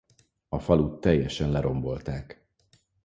[0.49, 2.45] A falut teljesen lerombolták.